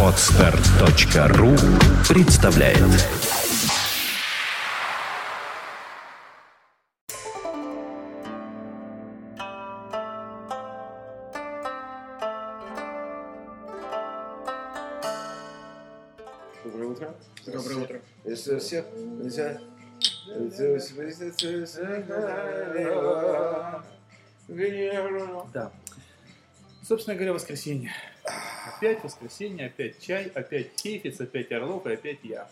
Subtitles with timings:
[0.00, 1.56] Отстар.ру
[2.08, 2.78] представляет
[16.62, 17.14] Доброе утро.
[17.44, 18.00] Доброе утро.
[18.24, 19.58] Если всех нельзя...
[25.52, 25.72] Да.
[26.86, 27.90] Собственно говоря, воскресенье.
[28.76, 32.48] Опять воскресенье, опять чай, опять кейфиц, опять Орлов и опять я.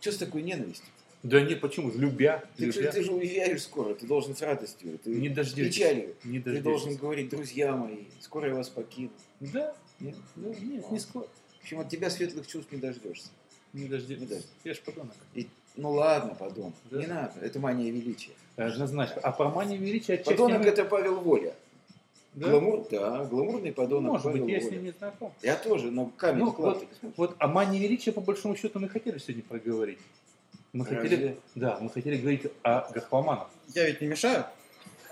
[0.00, 0.86] Что с такой ненавистью?
[1.22, 1.90] Да нет, почему?
[1.92, 2.42] Любя.
[2.56, 2.90] Ты, любя.
[2.90, 5.76] ты же уезжаешь скоро, ты должен с радостью, ты Не дождетесь.
[5.76, 6.14] печалью.
[6.24, 6.64] Не Ты дождетесь.
[6.64, 9.10] должен говорить, друзья мои, скоро я вас покину.
[9.38, 10.16] Да, Нет?
[10.34, 11.26] да, нет, не скоро.
[11.60, 13.28] В общем, от тебя светлых чувств не дождешься.
[13.72, 13.82] Не.
[13.84, 14.46] Не дождетесь.
[14.64, 15.14] Я ж подонок.
[15.34, 15.46] И-
[15.76, 16.98] ну ладно, подонок, Да.
[17.00, 18.32] не надо, это мания величия.
[18.56, 19.20] Однозначно.
[19.22, 21.54] А по мании величия отчасти Подонок мы- это Павел Воля.
[22.34, 22.48] Да?
[22.48, 25.32] Гламур, да, гламурный подонок Может быть, я с ним не знаком.
[25.42, 26.82] Я тоже, но камень Ну, вклад.
[27.16, 29.98] Вот о мании величия, по большому счету, мы хотели сегодня проговорить.
[30.72, 31.00] Мы Разве?
[31.00, 33.48] хотели, да, мы хотели говорить о графоманах.
[33.74, 34.46] Я ведь не мешаю?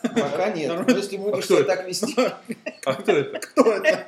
[0.03, 0.99] Пока нет, но Нормально.
[0.99, 2.15] если будешь кто себя так вести,
[2.87, 3.39] А кто это?
[3.47, 4.07] Кто это?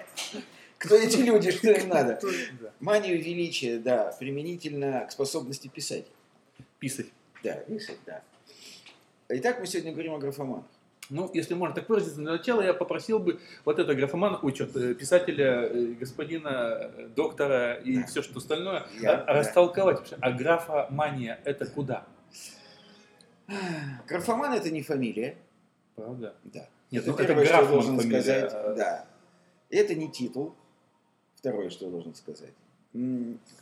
[0.79, 2.19] кто эти люди, что им надо?
[2.81, 6.07] Манию величия, да, применительно к способности писать.
[6.79, 7.07] Писать.
[7.45, 8.23] Да, писать, да.
[9.29, 10.65] Итак, мы сегодня говорим о графоманах.
[11.15, 14.95] Ну, если можно так выразиться, для начала я попросил бы вот этого графомана, ой, э,
[14.95, 16.49] писателя, э, господина,
[16.97, 18.07] э, доктора и Да.
[18.07, 19.99] все, что остальное, Я- а- растолковать.
[19.99, 22.07] вообще, А графомания это куда?
[24.09, 25.37] Графоман это не фамилия,
[25.97, 26.35] Правда?
[26.45, 26.67] да.
[26.91, 28.53] Нет, это ну это первое, что я граф должен фамилия, сказать.
[28.55, 29.07] а- Да.
[29.69, 30.55] Это не титул.
[31.35, 32.53] Второе, что я должен сказать.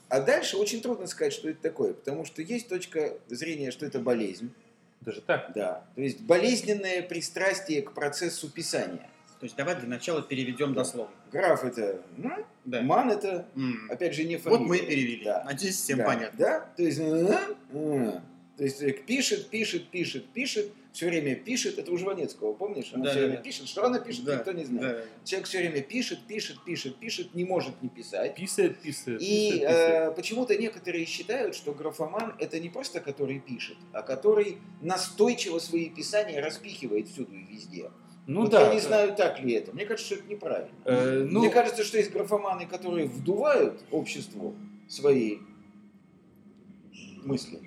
[0.09, 3.98] А дальше очень трудно сказать, что это такое, потому что есть точка зрения, что это
[3.98, 4.53] болезнь.
[5.01, 5.53] Даже так?
[5.55, 5.84] Да.
[5.95, 9.09] То есть болезненное пристрастие к процессу писания.
[9.39, 11.15] То есть давай для начала переведем дословно.
[11.33, 12.83] Граф это м, Да.
[12.83, 13.89] ман это, М.
[13.91, 14.59] опять же, не фамилия.
[14.59, 15.25] Вот мы и перевели.
[15.25, 15.43] Да.
[15.45, 16.05] Надеюсь, всем да.
[16.05, 16.39] понятно.
[16.39, 16.61] Да?
[16.77, 17.39] То есть, э,
[17.73, 18.21] э,
[18.59, 21.78] то есть э, пишет, пишет, пишет, пишет, все время пишет.
[21.78, 22.91] Это у Жванецкого, помнишь?
[22.95, 23.43] Он Да, все время да.
[23.43, 23.69] пишет.
[23.69, 24.97] Что она пишет, Да, никто не знает.
[24.97, 25.25] Да.
[25.25, 28.34] Человек все время пишет, пишет, пишет, пишет, не может не писать.
[28.34, 29.23] Писает, писает.
[29.23, 30.12] И писает, писает.
[30.12, 35.89] э, почему-то некоторые считают, что графоман это не просто который пишет, а который настойчиво свои
[35.91, 37.91] писания распихивает всюду и везде.
[38.27, 38.69] ну вот да.
[38.69, 39.73] я не знаю, так ли это.
[39.73, 40.71] Мне кажется, что это неправильно.
[40.84, 44.56] Э, ну, Мне кажется, что есть графоманы, которые вдувают обществу
[44.89, 45.39] свои
[47.23, 47.61] мысли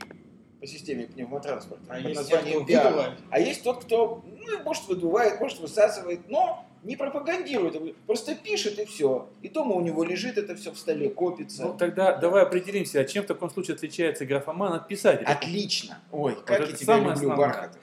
[0.64, 1.84] по системе пневмотранспорта.
[1.90, 3.18] А есть названием пиар.
[3.30, 8.86] А есть тот, кто, ну, может, выдувает, может, высасывает, но не пропагандирует, просто пишет и
[8.86, 9.28] все.
[9.42, 11.64] И дома у него лежит это все в столе, копится.
[11.64, 15.26] ну, тогда давай определимся, а чем в таком случае отличается графоман от писателя?
[15.26, 16.00] Отлично.
[16.14, 17.38] Ой, как это я тебя люблю, основное.
[17.38, 17.82] Бархатов.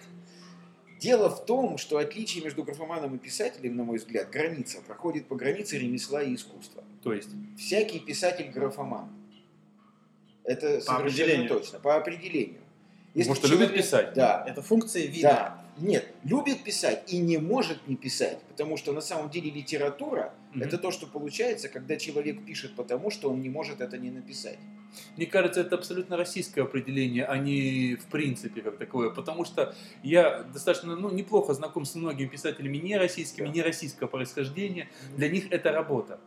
[0.98, 5.36] Дело в том, что отличие между графоманом и писателем, на мой взгляд, граница, проходит по
[5.36, 6.82] границе ремесла и искусства.
[7.02, 9.10] То есть, Всякий писатель графоман.
[10.44, 11.48] Это совершенно определению.
[11.48, 12.60] точно, по определению.
[13.14, 14.14] Потому что любит писать.
[14.14, 15.28] Да, Это функция вида.
[15.28, 15.60] да.
[15.78, 20.62] Нет, любит писать и не может не писать, потому что на самом деле литература Мгм.
[20.64, 24.58] это то, что получается, когда человек пишет потому, что он не может это не написать.
[25.16, 29.10] Мне кажется, это абсолютно российское определение, а не в принципе как такое.
[29.10, 33.52] Потому что я достаточно ну, неплохо знаком с многими писателями не российскими, Да.
[33.52, 34.88] не российского происхождения.
[35.16, 36.18] Для них это работа.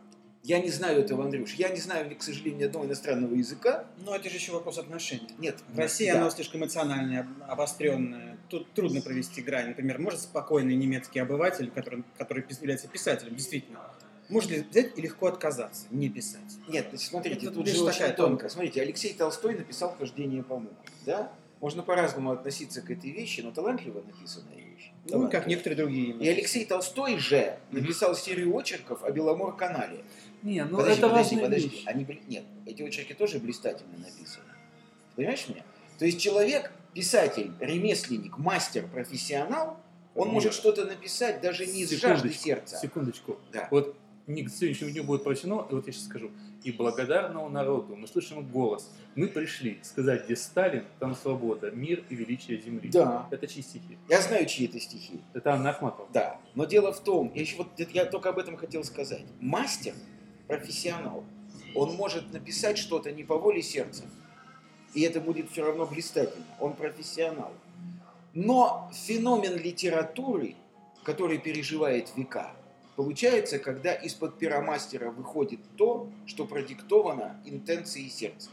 [0.44, 1.54] Я не знаю этого, Андрюш.
[1.54, 3.86] Я не знаю, к сожалению, ни одного иностранного языка.
[4.04, 5.26] Но это же еще вопрос отношений.
[5.38, 5.56] Нет.
[5.72, 6.20] В России Да.
[6.20, 8.36] оно слишком эмоциональное, об- обостренное.
[8.50, 9.68] Тут трудно провести грань.
[9.68, 13.80] Например, может спокойный немецкий обыватель, который, который является писателем, действительно,
[14.28, 16.40] может ли взять и легко отказаться, не писать?
[16.68, 18.14] Нет, значит, смотрите, Это тут же очень тонко.
[18.16, 18.52] тонкость.
[18.52, 20.76] Смотрите, Алексей Толстой написал «Хождение по мукам».
[21.06, 21.32] Да?
[21.60, 24.90] Можно по-разному относиться к этой вещи, но талантливо написанная вещь.
[25.04, 25.30] Ну, Талантливо.
[25.40, 26.14] как некоторые другие.
[26.16, 30.04] И Алексей Толстой же написал серию очерков о Беломор-канале.
[30.44, 31.68] Не, ну подожди, это подожди, подожди.
[31.68, 31.82] вещи.
[31.86, 34.44] Они, нет, эти очерки тоже блистательно написаны.
[35.16, 35.64] Понимаешь меня?
[35.98, 39.80] То есть человек, писатель, ремесленник, мастер, профессионал,
[40.14, 40.34] он Нет.
[40.34, 42.76] может что-то написать даже не из жажды сердца.
[42.76, 43.38] Секундочку.
[43.52, 43.68] Да.
[43.70, 43.96] Вот
[44.26, 46.30] не к сегодняшнему дню будет прощено, и вот я сейчас скажу.
[46.62, 48.90] И благодарному народу мы слышим голос.
[49.16, 52.88] Мы пришли сказать, где Сталин, там свобода, мир и величие земли.
[52.90, 53.28] Да.
[53.30, 53.98] Это чьи стихи?
[54.08, 55.20] Я знаю, чьи это стихи.
[55.34, 56.08] Это Анна Ахматова.
[56.12, 59.24] Да, но дело в том, я еще вот я только об этом хотел сказать.
[59.40, 59.94] Мастер,
[60.46, 61.24] профессионал,
[61.74, 64.04] он может написать что-то не по воле сердца,
[64.94, 66.46] и это будет все равно блистательно.
[66.60, 67.52] Он профессионал.
[68.32, 70.54] Но феномен литературы,
[71.02, 72.52] который переживает века,
[72.96, 78.50] получается, когда из-под пера мастера выходит то, что продиктовано интенцией сердца.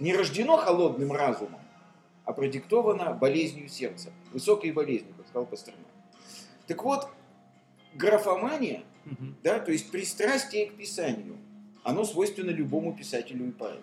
[0.00, 1.60] Не рождено холодным разумом,
[2.24, 5.86] а продиктовано болезнью сердца, высокой болезнью, как сказал Пастернак.
[6.66, 7.08] Так вот,
[7.94, 9.36] графомания Мгм.
[9.42, 9.58] Да?
[9.58, 11.36] То есть пристрастие к писанию,
[11.82, 13.82] оно свойственно любому писателю и поэту.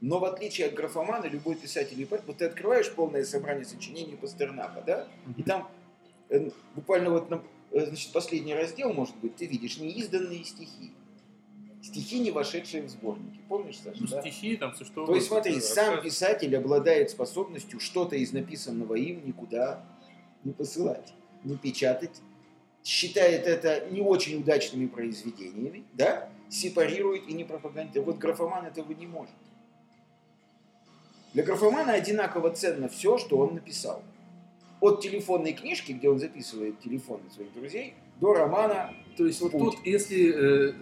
[0.00, 4.16] Но в отличие от графомана, любой писатель и поэт, вот ты открываешь полное собрание сочинений
[4.16, 5.06] Пастернака, да,
[5.36, 5.68] и там
[6.30, 10.92] э, буквально вот на, э, значит, последний раздел, может быть, ты видишь неизданные стихи.
[11.82, 13.40] Стихи, не вошедшие в сборники.
[13.48, 13.98] Помнишь, Саша?
[14.00, 14.20] Ну, да?
[14.20, 16.04] стихи, там все что То есть смотри, угодно, сам рассказ.
[16.04, 19.84] писатель обладает способностью что-то из написанного им никуда
[20.44, 22.20] не посылать, не печатать,
[22.84, 28.06] считает это не очень удачными произведениями, да, сепарирует и не пропагандирует.
[28.06, 29.34] Вот графоман этого не может.
[31.32, 34.02] Для графомана одинаково ценно все, что он написал.
[34.80, 39.76] От телефонной книжки, где он записывает телефоны своих друзей, до романа То есть вот Путь.
[39.76, 40.32] тут, если...
[40.32, 40.74] э,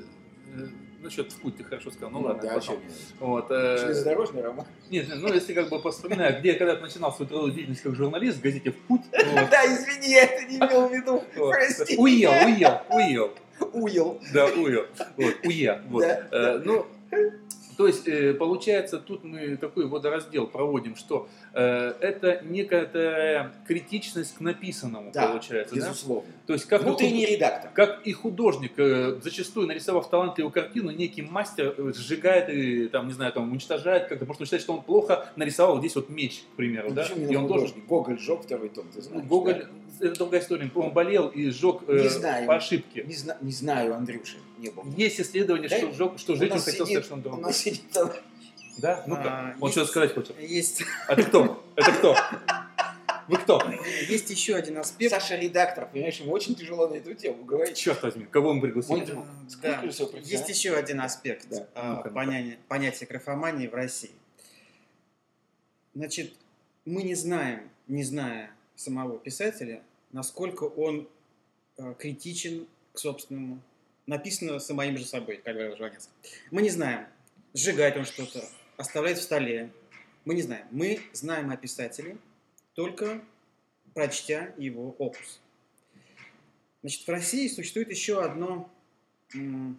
[0.57, 0.69] э,
[1.03, 2.77] насчет в путь ты хорошо сказал, ну ладно, да, потом.
[3.21, 4.67] Вот, э, Железнодорожный роман.
[4.91, 8.39] нет, ну если как бы вспоминаю, где я когда-то начинал свою трудовую деятельность как журналист
[8.39, 11.23] в газете «В путь», Да, извини, я это не имел в виду.
[11.35, 11.97] Прости.
[11.97, 13.31] уел, уел, уел,
[13.73, 14.21] Уел.
[14.33, 14.87] да, уел,
[15.17, 16.05] вот, уе, вот.
[16.05, 16.87] Э, ну,
[17.79, 24.41] то есть, э, получается, тут мы такой водораздел проводим, что э, это некоторая критичность к
[24.41, 25.83] написанному, Да, получается, да?
[25.83, 26.29] Безусловно.
[26.49, 27.71] То есть, как Внутренний редактор.
[27.73, 33.33] Как и художник, э, зачастую нарисовав талантливую картину, некий мастер сжигает и, там, не знаю,
[33.33, 36.89] там, уничтожает как-то, потому что считает, что он плохо нарисовал здесь вот меч, к примеру,
[36.89, 37.07] Ну, да?
[37.07, 37.69] И он должен...
[37.69, 37.87] художник?
[37.87, 39.25] Гоголь сжег второй том, ты Ну, знаешь.
[39.29, 39.67] Гоголь,
[40.01, 42.47] это другая история, он болел и сжег э, Не знаю.
[42.47, 42.59] по да?
[42.59, 43.05] ошибке.
[43.05, 44.85] Не, зна- не знаю, Андрюша, не был.
[44.97, 47.43] Есть исследование, Да, что, сжег, что У жить он хотел сидит- совершенно У другого.
[47.43, 47.83] нас сидит
[48.79, 49.05] Да?
[49.07, 50.39] Ну-ка, А, он что-то сказать хочет.
[50.41, 51.63] Есть, А ты кто?
[51.77, 52.17] Это кто?
[53.29, 53.61] Вы кто?
[54.09, 55.11] есть еще один аспект.
[55.13, 57.77] Саша редактор, понимаешь, ему очень тяжело на эту тему говорить.
[57.77, 59.01] Черт возьми, кого мы пригласили?
[59.01, 59.91] Он- Да, Сколько да.
[59.91, 60.47] всего профессионал?
[60.47, 61.67] Есть еще один аспект Да.
[61.75, 62.09] а, ну-ка.
[62.11, 64.13] понятия, понятия графомании в России.
[65.95, 66.33] Значит,
[66.85, 69.83] мы не знаем, не зная самого писателя,
[70.13, 71.09] насколько он
[71.77, 73.61] э, критичен к собственному,
[74.07, 75.77] написано самим же собой, как говорил.
[76.51, 77.07] Мы не знаем,
[77.55, 79.71] сжигает он что-то, оставляет в столе.
[80.25, 80.67] Мы не знаем.
[80.71, 82.17] Мы знаем о писателе,
[82.75, 83.21] только
[83.95, 85.41] прочтя его опус.
[86.83, 88.71] Значит, в России существует еще одно,
[89.35, 89.77] ну,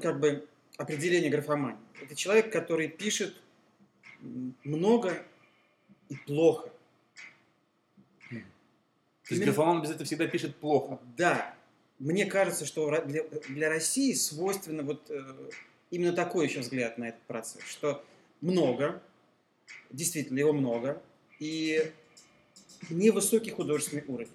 [0.00, 1.80] как бы, определение графомании.
[2.00, 3.34] Это человек, который пишет
[4.20, 5.22] много
[6.08, 6.70] и плохо.
[9.30, 10.98] То есть графоман без этого всегда пишет плохо.
[11.16, 11.54] Да,
[12.00, 15.22] мне кажется, что для, для России свойственно вот э,
[15.92, 18.04] именно такой еще взгляд на этот процесс, что
[18.40, 19.00] много,
[19.90, 21.00] действительно его много,
[21.38, 21.92] и
[22.90, 24.32] невысокий художественный уровень.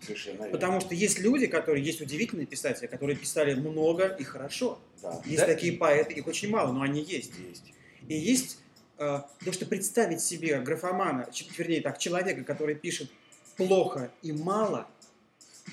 [0.00, 0.50] Совершенно верно.
[0.50, 4.80] Потому что есть люди, которые, есть удивительные писатели, которые писали много и хорошо.
[5.02, 5.46] Да, Есть Да.
[5.46, 7.30] такие поэты, их очень мало, но они есть.
[7.48, 7.72] есть.
[8.08, 8.58] И есть,
[8.98, 13.08] э, то, что представить себе графомана, вернее так, человека, который пишет
[13.56, 14.86] плохо и мало,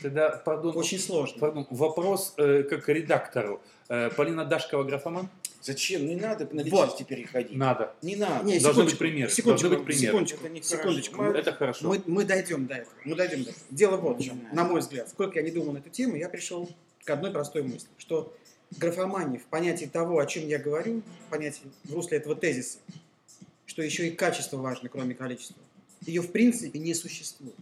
[0.02, 1.40] Тогда, пардон, очень сложно.
[1.40, 3.60] пардон, вопрос э, как редактору.
[3.90, 5.28] Э, Полина Дашкова графоман?
[5.62, 6.06] Зачем?
[6.06, 6.66] Не надо на Вот.
[6.66, 7.58] личности переходить.
[7.58, 7.94] Надо.
[8.02, 8.46] Не надо.
[8.46, 10.08] Не, Должны быть секундочку, примеры, Секундочку, должны быть примеры.
[10.14, 11.18] секундочку, Это не секундочку.
[11.18, 11.38] хорошо.
[11.40, 11.88] Это хорошо.
[11.90, 12.94] Мы, мы дойдем до этого.
[13.04, 13.66] Мы дойдем до этого.
[13.72, 14.42] Дело вот в чем.
[14.54, 16.70] На мой взгляд, сколько я не думал на эту тему, я пришел
[17.04, 18.34] к одной простой мысли, что
[18.78, 22.78] графомания в понятии того, о чем я говорю, в понятии в русле этого тезиса,
[23.66, 25.58] что еще и качество важно, кроме количества,
[26.06, 27.56] ее в принципе не существует.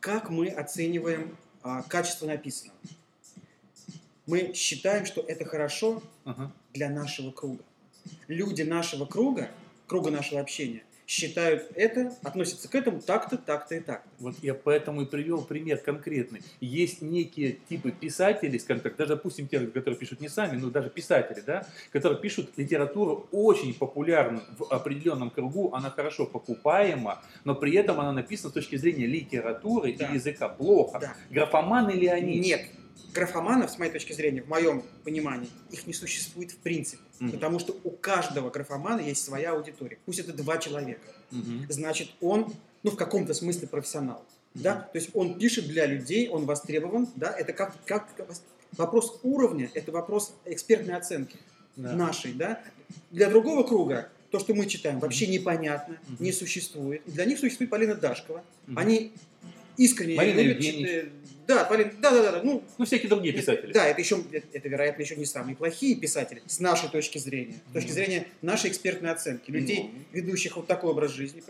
[0.00, 2.78] Как мы оцениваем а, качество написанного?
[4.26, 6.52] Мы считаем, что это хорошо Ага.
[6.72, 7.62] для нашего круга.
[8.28, 9.50] Люди нашего круга,
[9.86, 14.08] круга нашего общения, считают это, относятся к этому так-то, так-то и так-то.
[14.20, 16.40] Вот я поэтому и привел пример конкретный.
[16.60, 20.88] Есть некие типы писателей, скажем так, даже, допустим, те, которые пишут не сами, но даже
[20.88, 27.74] писатели, да, которые пишут литературу очень популярную в определенном кругу, она хорошо покупаема, но при
[27.74, 30.06] этом она написана с точки зрения литературы Да.
[30.06, 31.00] и языка плохо.
[31.00, 31.14] Да.
[31.30, 32.38] Графоманы ли они?
[32.38, 32.66] Нет.
[33.14, 37.02] Графоманов, с моей точки зрения, в моем понимании, их не существует в принципе.
[37.18, 37.32] Мгм.
[37.32, 39.98] Потому что у каждого графомана есть своя аудитория.
[40.06, 41.02] Пусть это два человека.
[41.30, 41.66] Мгм.
[41.68, 42.52] Значит, он,
[42.82, 44.24] ну, в каком-то смысле профессионал.
[44.54, 44.88] Да?
[44.92, 47.08] То есть он пишет для людей, он востребован.
[47.16, 47.30] Да?
[47.30, 48.08] Это как, как
[48.76, 51.36] вопрос уровня, это вопрос экспертной оценки.
[51.76, 51.92] Да.
[51.92, 52.60] нашей, да,
[53.10, 56.24] для другого круга то, что мы читаем, вообще непонятно, Мгм.
[56.24, 57.02] не существует.
[57.06, 58.44] Для них существует Полина Дашкова.
[58.66, 58.78] Мгм.
[58.78, 59.12] Они
[59.80, 60.56] искренне Марина любят.
[60.62, 60.88] Евгеньевич.
[60.88, 61.12] читают.
[61.46, 63.72] Да, Полина, да, да, да, ну, Ну, всякие другие писатели.
[63.72, 67.72] да, это еще, это, вероятно, еще не самые плохие писатели с нашей точки зрения, с
[67.72, 71.42] точки зрения нашей экспертной оценки, людей, ведущих вот такой образ жизни,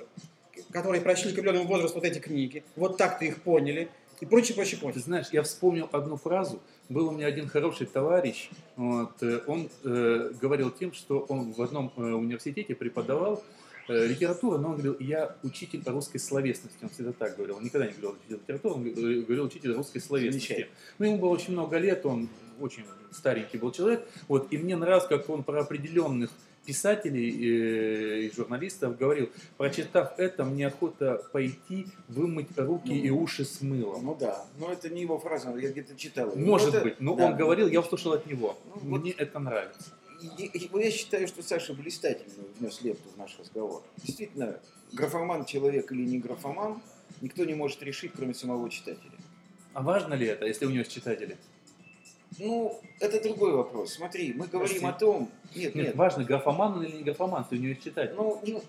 [0.73, 3.89] которые прочли к определенному возрасту вот эти книги, вот так-то их поняли,
[4.21, 5.03] и прочее, прочее, Ты прочее.
[5.03, 6.61] знаешь, я вспомнил одну фразу.
[6.91, 11.63] Был у меня один хороший товарищ, вот, э, он э, говорил тем, что он в
[11.63, 13.43] одном э, университете преподавал
[13.91, 16.79] э, литературу, но он говорил, я учитель русской словесности.
[16.83, 17.57] Он всегда так говорил.
[17.57, 18.83] Он никогда не говорил учитель литературы, он
[19.25, 20.69] говорил, учитель русской словесности.
[20.99, 22.29] Ну, ему было очень много лет, он
[22.61, 26.31] очень старенький был человек, вот, и мне нравилось, как он про определенных
[26.65, 33.45] писателей э, и журналистов говорил, прочитав это, мне охота пойти вымыть руки Ну, и уши
[33.45, 34.05] с мылом.
[34.05, 36.37] Ну да, но это не его фраза, я где-то читал.
[36.37, 37.27] Может Ну, это- быть, но да.
[37.27, 38.59] он говорил, я услышал от него.
[38.67, 39.91] Ну, вот- Мне это нравится.
[40.21, 43.83] Я считаю, что Саша блистательно внес лепту в наш разговор.
[43.99, 44.61] Действительно,
[44.93, 46.83] графоман человек или не графоман,
[47.21, 49.13] никто не может решить, кроме самого читателя.
[49.73, 51.37] А важно ли это, если у него есть читатели?
[52.39, 53.95] Ну, это другой вопрос.
[53.95, 54.87] Смотри, мы говорим Подожди.
[54.87, 55.31] о том...
[55.55, 55.97] Нет, Нет, нет.
[55.97, 58.15] важно, графоман или не графоман, если у него есть читатели.
[58.17, 58.63] Ну, не,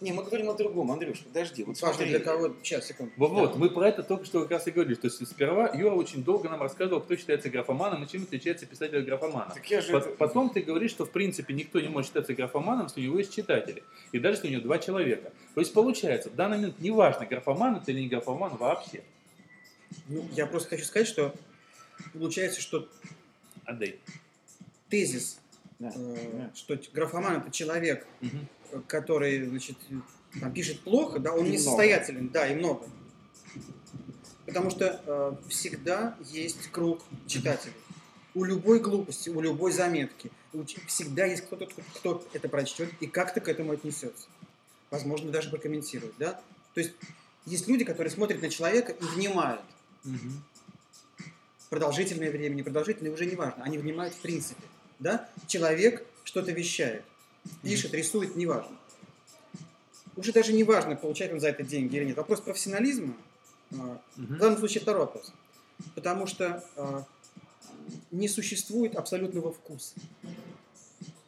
[0.00, 1.64] не, мы говорим о другом, Андрюш, подожди.
[1.64, 2.10] Вот Важно смотри.
[2.10, 2.54] для кого...
[2.62, 3.12] Сейчас, секунду.
[3.16, 4.94] Вот, вот, мы про это только что как раз и говорили.
[4.94, 8.98] То есть сперва Юра очень долго нам рассказывал, кто считается графоманом и чем отличается писатель
[8.98, 9.52] от графомана.
[9.54, 12.34] Так я же По- это- Потом ты говоришь, что в принципе никто не может считаться
[12.34, 13.82] графоманом, если у него есть читатели.
[14.12, 15.32] И даже если у него два человека.
[15.54, 19.02] То есть получается, в данный момент неважно, графоман это или не графоман вообще.
[20.08, 21.34] Ну, я просто хочу сказать, что
[22.12, 22.88] получается, что
[23.64, 23.98] Отдай.
[24.88, 25.40] тезис,
[25.78, 26.50] Да, э, да.
[26.54, 28.46] что графоман это человек, Мгм.
[28.86, 29.76] Который, значит,
[30.40, 32.86] там, пишет плохо, да, он И несостоятелен, да, и много.
[34.46, 37.74] Потому что э, всегда есть круг читателей.
[38.34, 43.06] У любой глупости, у любой заметки, у всегда есть кто-то, кто, кто это прочтет и
[43.06, 44.26] как-то к этому отнесется.
[44.90, 46.40] Возможно, даже прокомментирует, да?
[46.74, 46.92] То есть
[47.44, 49.62] есть люди, которые смотрят на человека и внимают.
[50.04, 50.42] Мгм.
[51.70, 53.64] Продолжительное время, непродолжительное, уже не важно.
[53.64, 54.62] Они внимают в принципе.
[54.98, 55.28] Да?
[55.46, 57.04] Человек что-то вещает,
[57.62, 58.76] пишет, рисует, неважно.
[60.16, 62.16] Уже даже не важно, получает он за это деньги или нет.
[62.16, 63.14] Вопрос профессионализма,
[63.72, 65.32] а, в данном случае второй вопрос.
[65.94, 67.06] Потому что а,
[68.10, 69.94] не существует абсолютного вкуса.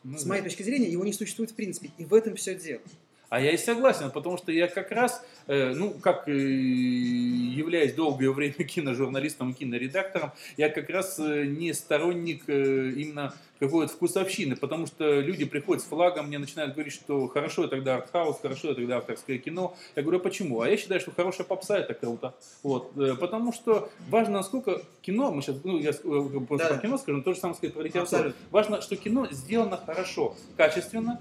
[0.03, 0.31] Ну С да.
[0.31, 1.93] моей точки зрения, его не существует в принципе.
[1.99, 2.83] И в этом все дело.
[3.31, 8.31] А я и согласен, потому что я как раз, э, ну, как э, являясь долгое
[8.33, 15.21] время киножурналистом киноредактором, я как раз э, не сторонник э, именно какой-то вкусовщины, потому что
[15.21, 19.77] люди приходят с флагом, мне начинают говорить, что хорошо тогда артхаус, хорошо тогда авторское кино.
[19.95, 20.63] Я говорю, а почему?
[20.63, 22.35] А я считаю, что хорошая попса это круто.
[22.65, 26.75] Вот, э, потому что важно, насколько кино, мы сейчас, ну, я э, просто Да.
[26.75, 28.33] про кино скажу, но то же самое сказать про литературу.
[28.51, 31.21] Важно, что кино сделано хорошо, качественно,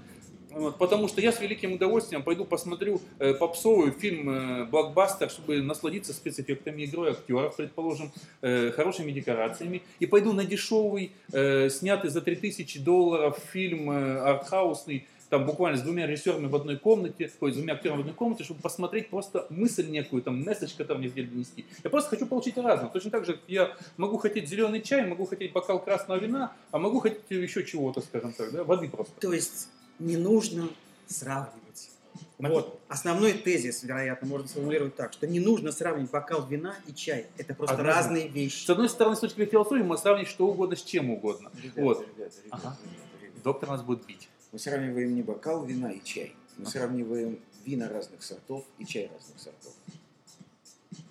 [0.50, 5.62] вот, потому что я с великим удовольствием пойду посмотрю э, попсовый фильм э, блокбастер, чтобы
[5.62, 8.10] насладиться спецэффектами игрой актеров, предположим,
[8.42, 15.06] э, хорошими декорациями, и пойду на дешевый, э, снятый за 3000 долларов фильм э, артхаусный,
[15.30, 18.42] там буквально с двумя режиссерами в одной комнате, ой, с двумя актерами в одной комнате,
[18.42, 21.64] чтобы посмотреть просто мысль некую, там, месседж, который мне хотели донести.
[21.84, 22.90] Я просто хочу получить разное.
[22.90, 26.78] Точно так же, как я могу хотеть зеленый чай, могу хотеть бокал красного вина, а
[26.78, 29.14] могу хотеть еще чего-то, скажем так, да, воды просто.
[29.20, 29.68] То есть
[30.00, 30.68] не нужно
[31.06, 31.90] сравнивать.
[32.38, 32.80] Вот.
[32.88, 37.26] Основной тезис, вероятно, можно сформулировать так, что не нужно сравнивать бокал вина и чай.
[37.36, 38.02] Это просто Однозначно.
[38.02, 38.64] разные вещи.
[38.64, 41.50] С одной стороны, с точки зрения философии, мы сравнить что угодно с чем угодно.
[41.62, 42.00] Ребята, Вот.
[42.00, 42.76] ребята, ребята, Ага.
[42.82, 43.40] ребята, ребята.
[43.44, 44.28] Доктор нас будет бить.
[44.52, 46.34] Мы сравниваем не бокал вина и чай.
[46.56, 49.72] Мы сравниваем вина разных сортов и чай разных сортов.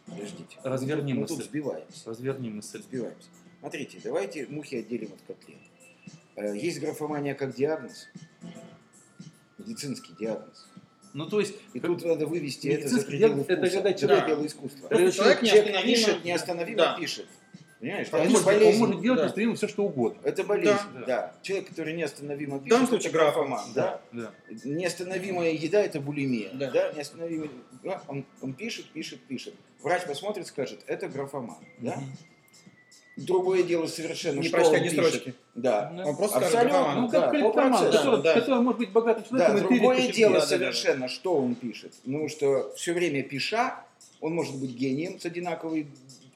[0.08, 0.58] Подождите.
[0.64, 1.50] Разверни мы тут, мы тут мысль.
[1.50, 2.10] сбиваемся.
[2.10, 2.82] Разверни мысль.
[2.82, 3.30] Сбиваемся.
[3.60, 5.60] Смотрите, давайте мухи отделим от котлет.
[6.36, 8.08] Э, Есть графомания как диагноз,
[9.60, 10.68] медицинский диагноз.
[11.14, 13.76] Ну, то есть, И как- тут надо вывести это за пределы диагноз– это вкуса.
[13.76, 14.88] когда человек- искусства.
[14.88, 16.98] Просто Человек, человек неостановимо- пишет, неостановимо Да.
[17.00, 17.28] пишет.
[17.80, 18.08] Понимаешь?
[18.12, 19.42] он, это может, он может делать Да.
[19.42, 20.20] ему все, что угодно.
[20.24, 21.06] Это болезнь, Да.
[21.06, 21.34] да.
[21.42, 23.66] Человек, который неостановимо пишет, данном это случае графоман.
[23.74, 24.02] Да.
[24.12, 24.32] Да.
[24.66, 26.52] Неостановимая еда– это булимия.
[26.54, 26.70] Да.
[26.72, 26.92] Да.
[26.94, 27.50] Неостановимая...
[27.84, 29.54] да, Он, он пишет, пишет, пишет.
[29.82, 31.58] Врач посмотрит, скажет, это графоман.
[31.80, 31.96] Да?
[31.96, 32.06] Мгм.
[33.26, 35.06] Другое дело совершенно, Не что прочтя он ни пишет.
[35.06, 35.34] строчки.
[35.56, 35.92] Да.
[35.96, 36.06] Да.
[36.06, 36.80] Он просто скажет Абсолютно.
[36.80, 37.02] графоман.
[37.02, 38.34] Ну, как да, процессу, который, да.
[38.34, 41.94] который может быть богатым Да, человеком тырить другое дело совершенно, что он пишет.
[42.06, 43.76] Ну, что все время пиша,
[44.22, 45.88] он может быть гением с одинаковой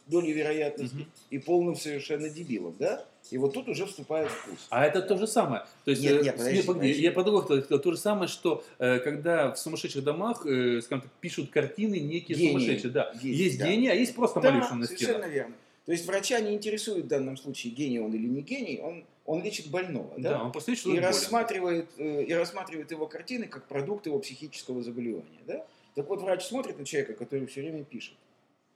[0.07, 1.05] долей вероятности Мгм.
[1.29, 3.05] и полным совершенно дебилом, да?
[3.31, 4.67] И вот тут уже вступает вкус.
[4.69, 5.63] А это то же самое.
[5.85, 7.01] То есть, Нет, э, нет, подожди, подожди.
[7.01, 7.79] я по-другому хотел.
[7.79, 12.37] То же самое, что э, когда в сумасшедших домах, э, скажем так, пишут картины некие
[12.37, 12.51] Гении.
[12.51, 12.91] сумасшедшие.
[12.91, 13.11] Да.
[13.21, 13.67] Есть, Есть да.
[13.69, 15.31] гении, а есть просто Да, малейшие на совершенно стенах.
[15.31, 15.53] верно.
[15.85, 19.43] То есть врача не интересует в данном случае, гений он или не гений, он, он
[19.43, 20.37] лечит больного, да?
[20.37, 21.03] Да, он просто что и, болен.
[21.05, 25.41] рассматривает, э, и рассматривает его картины как продукт его психического заболевания.
[25.45, 25.65] Да?
[25.95, 28.15] Так вот, врач смотрит на человека, который все время пишет,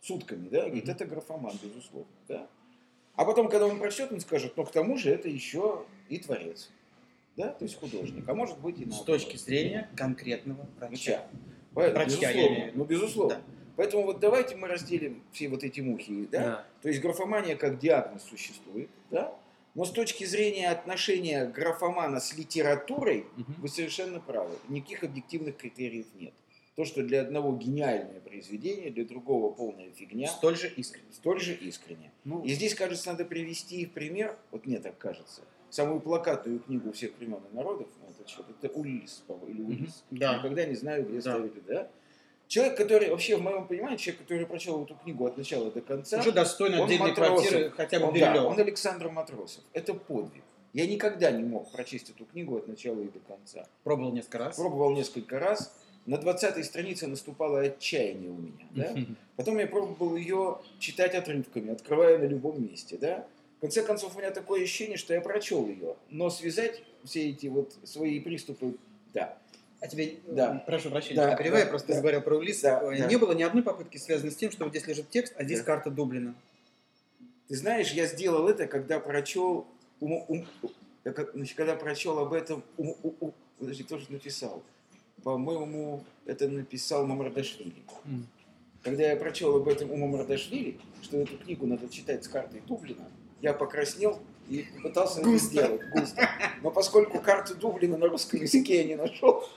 [0.02, 2.12] сутками, да, и говорит, это графоман, безусловно.
[2.28, 2.48] Да?
[3.16, 6.70] А потом, когда он прочтет, он скажет, но к тому же это еще и творец.
[7.38, 7.50] Да?
[7.50, 9.06] То есть художник, а может быть и С наоборот.
[9.06, 10.90] точки зрения конкретного врача.
[10.90, 11.28] врача.
[11.74, 12.78] Поэтому, Врача, я безусловно, имею в виду.
[12.80, 13.36] ну, безусловно.
[13.36, 13.42] Да.
[13.78, 16.40] Поэтому вот давайте мы разделим все вот эти мухи, да?
[16.44, 16.66] Да.
[16.82, 19.34] То есть графомания как диагноз существует, да?
[19.76, 23.54] Но с точки зрения отношения графомана с литературой, Мгм.
[23.60, 24.56] вы совершенно правы.
[24.68, 26.34] Никаких объективных критериев нет.
[26.76, 31.12] То, что для одного гениальное произведение, для другого полная фигня, Столь же искренне.
[31.14, 32.12] столь же искренне.
[32.24, 36.92] Ну, И здесь, кажется, надо привести в пример, вот мне так кажется, самую плакатную книгу
[36.94, 40.04] всех времен и народов, ну, это это Улисс, по-моему, или Улисс.
[40.12, 40.38] Да.
[40.40, 41.22] Никогда не знаю, где Да.
[41.22, 41.92] ставили, да?
[42.48, 46.20] Человек, который, вообще, в моем понимании, человек, который прочел эту книгу от начала до конца,
[46.20, 47.36] Уже достойно отдельной Матросов.
[47.36, 49.64] квартиры хотя бы он, да, он Александр Матросов.
[49.74, 50.44] Это подвиг.
[50.74, 53.68] Я никогда не мог прочесть эту книгу от начала и до конца.
[53.84, 54.56] Пробовал несколько раз.
[54.56, 55.74] Пробовал несколько раз.
[56.06, 58.66] На 20-й странице наступало отчаяние у меня.
[58.72, 58.96] Да?
[59.36, 62.98] Потом я пробовал ее читать отрывками, открывая на любом месте.
[62.98, 63.28] Да?
[63.58, 65.96] В конце концов, у меня такое ощущение, что я прочел ее.
[66.10, 68.78] Но связать все эти вот свои приступы,
[69.14, 69.38] да.
[69.80, 70.56] А тебе, Да.
[70.56, 72.00] э, прошу прощения, Да, я перебиваю, да, просто да.
[72.02, 72.80] говорил про Улисса.
[72.82, 73.06] Да, Э, да.
[73.08, 75.60] Не было ни одной попытки, связанной с тем, что вот здесь лежит текст, а здесь
[75.60, 75.66] Да.
[75.66, 76.34] карта Дублина.
[77.48, 79.68] Ты знаешь, я сделал это, когда прочел,
[80.00, 80.48] ум- ум-
[81.04, 84.64] как- значит, когда прочел об этом, ум- у- у- подожди, кто же написал?
[85.24, 87.74] По-моему, это написал Мамардашвили.
[88.06, 88.28] М.
[88.84, 93.06] Когда я прочел об этом у Мамардашвили, что эту книгу надо читать с картой Дублина,
[93.42, 94.20] я покраснел
[94.50, 95.48] и попытался это Густо.
[95.48, 96.30] сделать густо.
[96.64, 99.48] Но поскольку карту Дублина на русском языке я не нашел, а,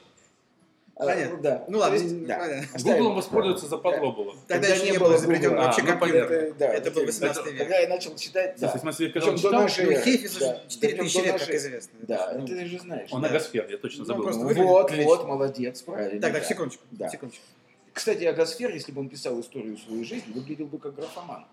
[1.07, 1.37] Понятно.
[1.37, 1.64] ну да.
[1.69, 2.38] Ну ладно, есть, да.
[2.38, 2.78] понятно.
[2.83, 4.35] Гуглом воспользоваться западло было.
[4.47, 5.62] Тогда Когда еще не было было изобретен Гугла.
[5.64, 6.28] вообще А, ну, компьютер.
[6.28, 6.54] понятно.
[6.59, 7.59] да, Это был это- 18 век.
[7.59, 8.66] Когда я начал читать, да.
[8.73, 8.78] Да.
[8.78, 10.00] В смысле, когда Причем он до читал, нашей Ну.
[10.02, 10.47] Хейфиц Да.
[10.50, 11.99] уже 4000 Причем до лет, как известно.
[12.02, 13.09] Да, Ну, ты же знаешь.
[13.12, 13.28] он да.
[13.28, 14.25] Агасфер, я точно Ну, забыл.
[14.30, 15.07] Ну, выглядит Вот, отлично.
[15.07, 16.21] вот, молодец, правильно.
[16.21, 17.09] Так, так, секундочку, Да.
[17.09, 17.45] секундочку.
[17.92, 21.45] Кстати, Агасфер, если бы он писал историю своей жизни, выглядел бы как графоман.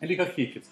[0.00, 0.64] Или как Хейфиц.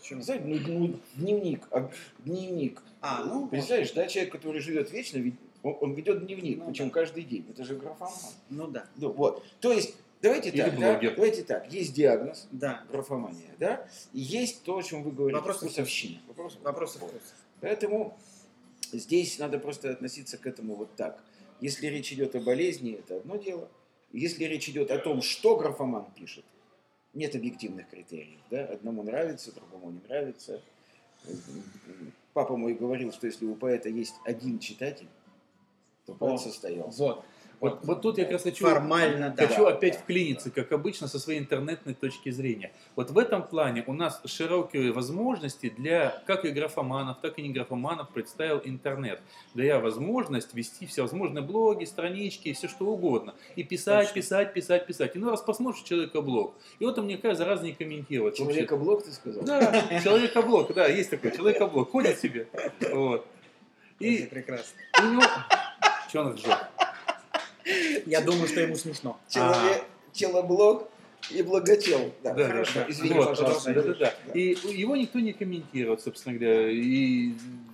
[0.00, 0.22] Почему?
[0.22, 2.82] Знаете, ну, ну, дневник, а, дневник.
[3.00, 6.86] А, ну, Представляешь, да, человек, который живет вечно, ведь он, он ведет дневник, Ну, причем
[6.86, 6.90] да.
[6.94, 7.46] каждый день.
[7.50, 8.12] Это же графоман.
[8.50, 9.44] ну да, Ну, вот.
[9.60, 11.14] То есть, давайте Или так, да, блогер.
[11.14, 11.72] давайте так.
[11.72, 12.84] Есть диагноз, да.
[12.90, 16.20] графомания, да, и есть то, о чем вы говорите, Вопрос вкусовщина.
[16.28, 17.10] Вопрос, Вопросы Вот.
[17.10, 17.34] вкуса.
[17.60, 18.18] Поэтому
[18.92, 21.22] здесь надо просто относиться к этому вот так.
[21.60, 23.68] Если речь идет о болезни, это одно дело.
[24.12, 26.44] Если речь идет о том, что графоман пишет,
[27.14, 28.40] нет объективных критериев.
[28.50, 28.64] Да?
[28.64, 30.60] Одному нравится, другому не нравится.
[32.32, 35.06] Папа мой говорил, что если у поэта есть один читатель,
[36.06, 36.98] О, состоялся.
[37.02, 37.24] Вот.
[37.62, 39.46] Вот, вот тут я как раз хочу, Формально, да.
[39.46, 40.00] хочу Да, опять да.
[40.00, 42.72] вклиниться, как обычно, со своей интернетной точки зрения.
[42.96, 47.50] Вот в этом плане у нас широкие возможности для как и графоманов, так и не
[47.50, 49.20] графоманов представил интернет.
[49.54, 53.32] Дая возможность вести всевозможные блоги, странички, все что угодно.
[53.54, 54.22] И писать, Точно.
[54.22, 55.14] писать, писать, писать.
[55.14, 58.40] И ну раз посмотришь человека блог, и вот он мне кажется раз не комментировать.
[58.40, 58.54] вообще.
[58.54, 59.44] Человека-блок, ты сказал?
[59.44, 62.48] Да, человека-блог, да, есть такой человека-блог, ходит себе.
[62.92, 63.24] Вот.
[64.00, 64.80] И прекрасно.
[65.00, 65.22] у него...
[66.12, 66.58] Че он ржет?
[68.06, 69.18] Я думаю, что ему смешно.
[69.30, 70.88] Человек, телоблок
[71.30, 72.12] и благотел.
[72.22, 72.72] Да, Да, хорошо.
[72.80, 72.86] да.
[72.90, 73.72] Извини, Вот, пожалуйста.
[73.72, 74.14] Да, да, да.
[74.34, 76.68] И его никто не комментирует, собственно говоря.
[76.70, 77.32] И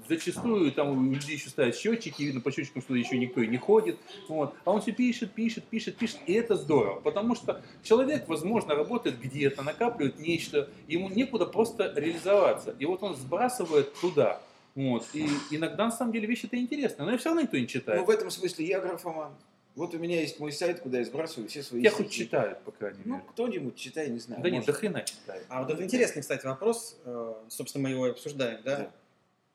[0.09, 3.57] зачастую там у людей еще ставят счетчики, видно по счетчикам, что еще никто и не
[3.57, 3.99] ходит.
[4.29, 4.55] Вот.
[4.65, 6.19] А он все пишет, пишет, пишет, пишет.
[6.27, 12.77] И это здорово, потому что человек, возможно, работает где-то, накапливает нечто, ему некуда просто реализоваться.
[12.79, 14.41] И вот он сбрасывает туда.
[14.75, 15.07] Вот.
[15.13, 18.07] И иногда, на самом деле, вещи-то интересные, но все равно никто не Ну, читает.
[18.07, 19.35] в этом смысле я графоман.
[19.75, 22.03] Вот у меня есть мой сайт, куда я сбрасываю все свои Я стихи.
[22.05, 23.27] хоть читаю, по крайней Ну, мере.
[23.31, 24.43] кто-нибудь читай, не знаю.
[24.43, 24.67] Да нет, может.
[24.67, 25.45] до хрена читаю.
[25.49, 26.97] А вот это интересный, кстати, вопрос.
[27.05, 28.77] э, Собственно, мы его и обсуждаем, да?
[28.77, 28.91] Да.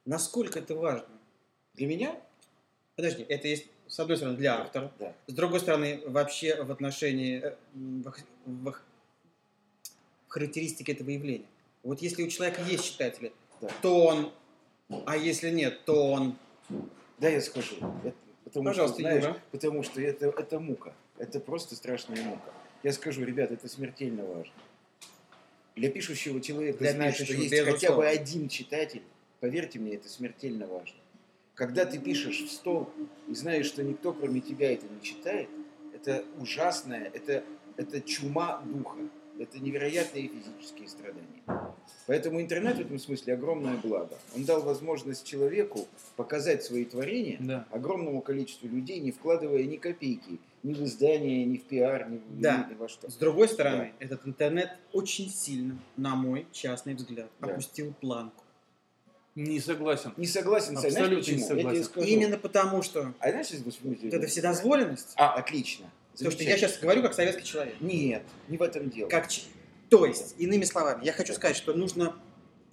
[0.06, 1.08] Насколько это важно?
[1.74, 2.16] Для меня?
[2.96, 4.92] Подожди, это есть, с одной стороны, для автора.
[5.00, 5.14] Да.
[5.28, 8.14] С другой стороны, вообще в отношении, э, в,
[8.46, 8.76] в
[10.28, 11.46] в характеристике этого явления.
[11.84, 13.70] Вот если у человека есть читатели, Да.
[13.84, 14.32] то он,
[15.06, 16.36] а если нет, то он...
[17.20, 17.76] Да, я скажу.
[18.04, 19.38] Это- потому Пожалуйста, что, знаешь, Юра.
[19.52, 20.94] потому что это, это мука.
[21.18, 22.52] Это просто страшная мука.
[22.84, 24.54] Я скажу, ребят, это смертельно важно.
[25.76, 27.98] Для пишущего человека Для знать, что пишущего, есть хотя безусловно.
[28.04, 29.02] бы один читатель,
[29.40, 30.98] поверьте мне, это смертельно важно.
[31.56, 32.90] Когда ты пишешь в стол
[33.28, 35.50] и знаешь, что никто кроме тебя это не читает,
[35.94, 37.44] это ужасное, это,
[37.78, 38.98] это чума духа,
[39.40, 41.73] это невероятные физические страдания.
[42.06, 44.18] Поэтому интернет в этом смысле огромное благо.
[44.36, 47.66] Он дал возможность человеку показать свои творения Да.
[47.72, 52.42] огромному количеству людей, не вкладывая ни копейки, ни в издание, ни в пиар, ни, в-
[52.42, 52.68] Да.
[52.70, 53.10] ни во что.
[53.10, 57.48] С другой стороны, этот интернет очень сильно, на мой частный взгляд, Да.
[57.48, 58.44] опустил планку.
[59.36, 60.14] Не согласен.
[60.18, 61.36] Не согласен, Сань, знаешь Абсолютно почему?
[61.38, 61.84] не Я тебе согласен.
[61.86, 62.08] скажу.
[62.08, 63.48] Именно потому, что А знаешь,
[63.82, 65.90] вот эта вседозволенность, А, отлично.
[66.20, 69.10] то, что я сейчас говорю как советский человек, Нет, не в этом дело.
[69.10, 69.42] как ч-
[69.94, 72.16] То есть, иными словами, я хочу сказать, что нужно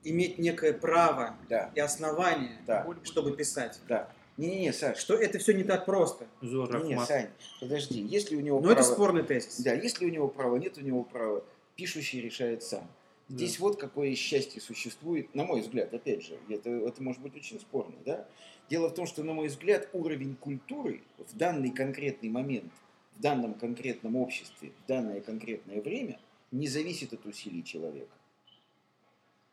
[0.04, 3.78] иметь некое право Да, и основание, да, чтобы писать.
[3.86, 4.10] да.
[4.38, 6.26] Не-не-не, Саш, Что это все не так просто.
[6.40, 7.04] Зор не, не.
[7.04, 7.28] Сань,
[7.60, 8.00] подожди.
[8.00, 8.94] Если у него Но это право...
[8.94, 9.60] спорный тезис.
[9.60, 11.44] Да, если у него право, нет у него права,
[11.76, 12.90] пишущий решает сам.
[13.28, 17.60] Здесь вот какое счастье существует, на мой взгляд, опять же, это, это может быть очень
[17.60, 18.26] спорно, да?
[18.70, 22.72] Дело в том, что, на мой взгляд, уровень культуры в данный конкретный момент,
[23.18, 26.18] в данном конкретном обществе, в данное конкретное время
[26.50, 28.12] не зависит от усилий человека.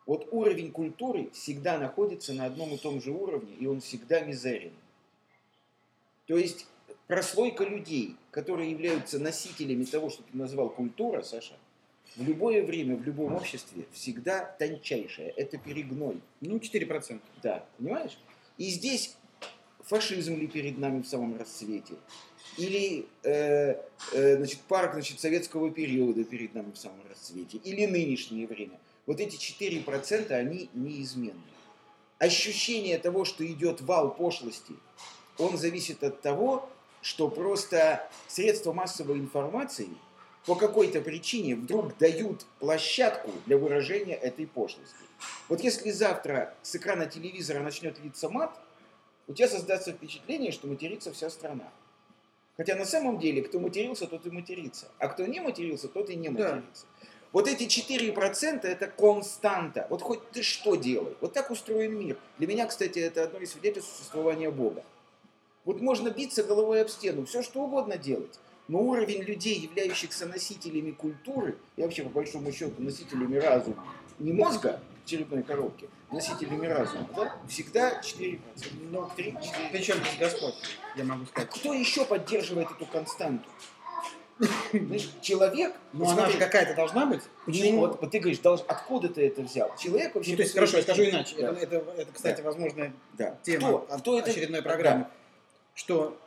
[0.05, 4.73] Вот уровень культуры всегда находится на одном и том же уровне, и он всегда мизерен.
[6.27, 6.65] То есть
[7.07, 11.55] прослойка людей, которые являются носителями того, что ты назвал культура, Саша,
[12.15, 15.33] в любое время, в любом обществе всегда тончайшая.
[15.35, 16.21] Это перегной.
[16.41, 17.19] Ну, 4%.
[17.43, 18.17] Да, понимаешь?
[18.57, 19.15] И здесь
[19.81, 21.95] фашизм ли перед нами в самом расцвете?
[22.57, 23.75] Или э,
[24.13, 27.57] э, значит, парк значит, советского периода перед нами в самом расцвете?
[27.57, 28.79] Или нынешнее время?
[29.05, 31.39] Вот эти 4% они неизменны.
[32.19, 34.73] Ощущение того, что идет вал пошлости,
[35.37, 36.67] он зависит от того,
[37.01, 39.89] что просто средства массовой информации
[40.47, 44.95] по какой-то причине вдруг дают площадку для выражения этой пошлости.
[45.47, 48.57] Вот если завтра с экрана телевизора начнет литься мат,
[49.27, 51.69] у тебя создастся впечатление, что матерится вся страна.
[52.57, 54.87] Хотя на самом деле, кто матерился, тот и матерится.
[54.97, 56.85] А кто не матерился, тот и не матерится.
[57.01, 57.07] Да.
[57.31, 59.85] Вот эти 4% это константа.
[59.89, 61.15] Вот хоть ты что делай.
[61.21, 62.17] Вот так устроен мир.
[62.39, 64.83] Для меня, кстати, это одно из свидетельств существования Бога.
[65.65, 68.39] Вот можно биться головой об стену, все что угодно делать.
[68.67, 73.83] Но уровень людей, являющихся носителями культуры, и вообще по большому счету носителями разума,
[74.17, 78.39] не мозга, черепной коробки, носителями разума, да, всегда 4%.
[78.91, 79.69] Ну, 3, 4.
[79.71, 80.55] Причем здесь Господь,
[80.95, 81.49] я могу сказать.
[81.49, 83.49] А кто еще поддерживает эту константу?
[84.71, 85.75] Знаешь, человек...
[85.93, 87.21] Ну, вот она же какая-то должна быть.
[87.45, 87.79] Почему?
[87.79, 88.61] Вот, вот ты говоришь, долж...
[88.67, 89.75] откуда ты это взял?
[89.77, 90.31] Человек вообще...
[90.31, 91.35] Ну, то есть, хорошо, я скажу иначе.
[91.37, 91.53] Да.
[91.53, 92.43] Это, это, это, кстати, да.
[92.43, 93.37] возможная да.
[93.41, 93.97] тема кто?
[93.97, 94.69] Кто очередной это?
[94.69, 95.03] программы.
[95.05, 95.09] Да.
[95.73, 96.17] Что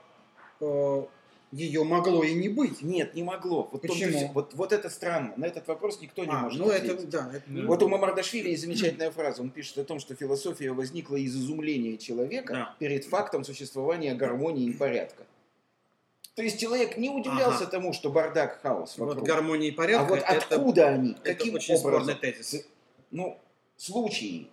[0.60, 1.02] э,
[1.52, 2.82] ее могло и не быть.
[2.82, 3.68] Нет, не могло.
[3.72, 4.20] Вот Почему?
[4.20, 5.32] Том, вот, вот это странно.
[5.36, 6.90] На этот вопрос никто не а, может ну ответить.
[6.90, 7.66] Это, да, это...
[7.66, 9.42] Вот у Мамардашвили есть замечательная фраза.
[9.42, 12.76] Он пишет о том, что философия возникла из изумления человека да.
[12.78, 15.24] перед фактом существования гармонии и порядка.
[16.36, 17.70] То есть человек не удивлялся Ага.
[17.70, 19.18] тому, что бардак, хаос вокруг.
[19.18, 20.08] Вот гармония и а порядок.
[20.10, 21.12] вот это, откуда они?
[21.12, 22.16] это Каким очень образом?
[22.18, 22.66] тезис.
[23.10, 23.38] Ну,
[23.76, 24.48] случаи.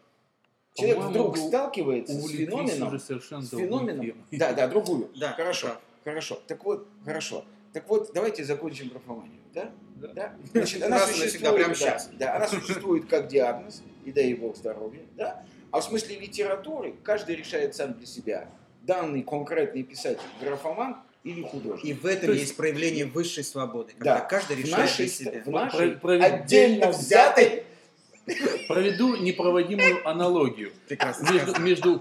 [0.74, 3.00] Человек вдруг сталкивается с феноменом.
[3.00, 4.26] С феноменом.
[4.32, 5.12] Да, да, другую.
[5.16, 5.78] Да, Хорошо.
[6.08, 6.42] Хорошо.
[6.48, 7.44] Так вот, хорошо.
[7.74, 9.42] Так вот, давайте закончим графоманию.
[9.54, 9.72] Да?
[9.98, 10.08] Да.
[10.14, 10.34] Да?
[10.54, 12.10] Значит, она Раз существует, прямо да, щас.
[12.14, 15.44] да, она существует как диагноз, и дай бог здоровья, да?
[15.70, 18.48] А в смысле литературы каждый решает сам для себя,
[18.84, 21.84] данный конкретный писатель графоман или художник.
[21.84, 24.22] И в этом То есть- есть проявление высшей свободы, когда Да.
[24.22, 25.42] каждый в решает нашей, для себя.
[25.46, 27.66] в нашей отдельно взятой
[28.68, 30.72] Проведу непроводимую аналогию
[31.32, 32.00] между, между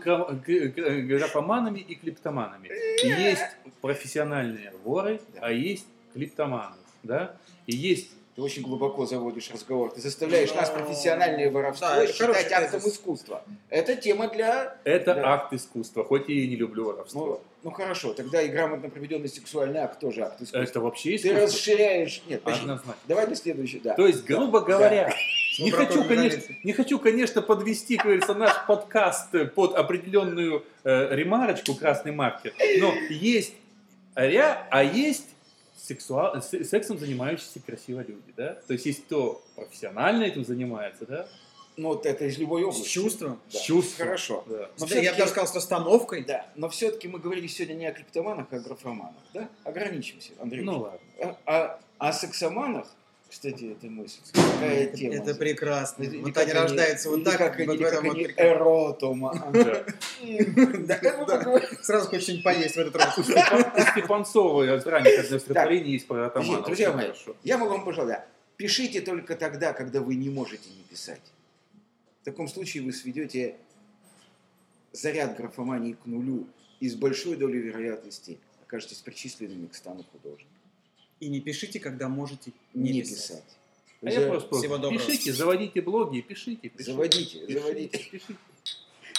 [1.08, 2.68] графоманами и клиптоманами.
[3.04, 3.42] Есть
[3.80, 5.40] профессиональные воры, Да.
[5.42, 6.76] а есть клиптоманы.
[7.02, 7.36] Да?
[7.66, 9.92] И есть Ты очень глубоко заводишь разговор.
[9.92, 12.94] Ты заставляешь Но- нас профессиональное воровство Да, это считать актом тезис.
[12.96, 13.42] искусства.
[13.70, 14.76] Это тема для...
[14.84, 15.32] это Да.
[15.34, 17.26] акт искусства, хоть и не люблю воровство.
[17.26, 20.58] Ну, ну хорошо, тогда и грамотно проведенный сексуальный акт тоже акт искусства.
[20.58, 21.42] это вообще Ты искусство.
[21.44, 22.22] расширяешь...
[22.28, 22.62] Нет, подожди.
[22.64, 22.94] Однозначно.
[23.08, 23.94] Давай на следующий, да.
[23.94, 25.10] То есть, грубо говоря,
[25.58, 31.74] не хочу, конечно, не хочу, конечно, подвести, как говорится, наш подкаст под определенную э, ремарочку,
[31.74, 33.54] красный маркер, но есть
[34.14, 35.26] ря, а есть
[35.76, 38.54] сексуал, с- сексом занимающиеся красиво люди, да?
[38.66, 41.28] То есть есть кто профессионально этим занимается, да?
[41.76, 42.88] Ну, вот это из любой С области.
[42.88, 43.38] чувством.
[43.52, 43.58] Да.
[43.58, 44.06] С чувством.
[44.06, 44.44] Хорошо.
[44.48, 44.70] Да.
[44.80, 46.24] Но Да, я бы даже сказал, с расстановкой.
[46.24, 49.48] Да, но все-таки мы говорили сегодня не о криптоманах, а о графоманах, да?
[49.64, 50.62] Ограничимся, Андрей.
[50.64, 50.98] Ну ладно.
[51.20, 52.86] А, а- о сексоманах,
[53.36, 55.14] кстати, это мысль, какая тема.
[55.14, 56.04] Это прекрасно.
[56.04, 59.34] Или Вот они рождаются вот так, как вот они, в как они эротома.
[61.82, 63.14] Сразу хочешь что-нибудь поесть в этот раз.
[63.90, 66.62] Степанцова в стихотворении есть про атамана.
[66.62, 67.10] Друзья мои,
[67.44, 68.24] я могу вам пожелать,
[68.56, 71.20] пишите только тогда, когда вы не можете не писать.
[72.22, 73.56] В таком случае вы сведете
[74.92, 76.46] заряд графомании к нулю
[76.80, 80.55] и с большой долей вероятности окажетесь причисленными к стану художника.
[81.20, 83.16] И не пишите, когда можете Не, не писать.
[83.42, 83.44] писать.
[84.02, 85.04] А я просто Всего доброго.
[85.04, 86.68] пишите, заводите блоги, пишите.
[86.68, 86.92] пишите.
[86.92, 87.98] Заводите, Пишите, заводите.
[87.98, 88.34] пишите.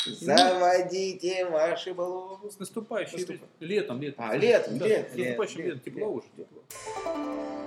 [0.06, 2.50] Заводите ваши блоги.
[2.50, 4.26] С наступающим Наступа- летом, летом.
[4.30, 6.18] А, летом, Да, летом, с наступающим летом, летом, тепло летом.
[6.18, 7.67] уже, тепло.